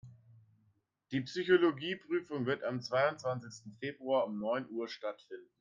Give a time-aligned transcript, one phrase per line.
[1.11, 5.45] Die Psychologie-Prüfung wird am zweiundzwanzigsten Februar um neun Uhr stattfinden.